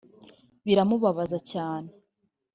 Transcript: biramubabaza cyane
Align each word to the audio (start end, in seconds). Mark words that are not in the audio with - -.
biramubabaza 0.65 1.37
cyane 1.51 1.89